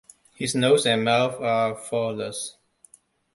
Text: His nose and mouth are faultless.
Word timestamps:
His 0.33 0.55
nose 0.55 0.87
and 0.87 1.03
mouth 1.03 1.39
are 1.41 1.75
faultless. 1.75 2.57